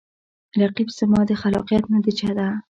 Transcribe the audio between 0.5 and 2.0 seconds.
رقیب زما د خلاقیت